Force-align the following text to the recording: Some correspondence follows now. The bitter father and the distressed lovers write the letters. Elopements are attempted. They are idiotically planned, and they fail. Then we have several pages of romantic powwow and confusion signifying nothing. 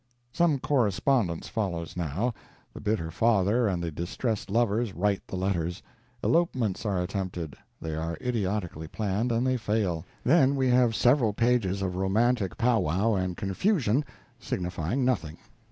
Some 0.31 0.57
correspondence 0.57 1.47
follows 1.47 1.95
now. 1.95 2.33
The 2.73 2.81
bitter 2.81 3.11
father 3.11 3.67
and 3.67 3.83
the 3.83 3.91
distressed 3.91 4.49
lovers 4.49 4.95
write 4.95 5.21
the 5.27 5.35
letters. 5.35 5.83
Elopements 6.23 6.87
are 6.87 6.99
attempted. 6.99 7.55
They 7.79 7.93
are 7.93 8.17
idiotically 8.19 8.87
planned, 8.87 9.31
and 9.31 9.45
they 9.45 9.57
fail. 9.57 10.03
Then 10.23 10.55
we 10.55 10.69
have 10.69 10.95
several 10.95 11.33
pages 11.33 11.83
of 11.83 11.97
romantic 11.97 12.57
powwow 12.57 13.13
and 13.13 13.37
confusion 13.37 14.03
signifying 14.39 15.05
nothing. 15.05 15.37